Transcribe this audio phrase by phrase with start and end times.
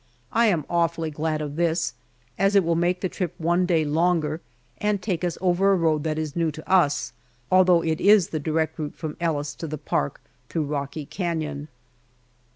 [0.31, 1.93] I am awfully glad of this,
[2.35, 4.41] as it will make the trip one day longer,
[4.79, 7.13] and take us over a road that is new to us,
[7.51, 10.19] although it is the direct route from Ellis to the Park
[10.49, 11.67] through Rocky Canon.